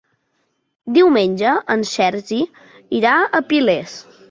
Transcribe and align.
Diumenge 0.95 1.51
en 1.75 1.85
Sergi 1.91 2.41
irà 3.03 3.15
a 3.21 3.45
Piles. 3.53 3.97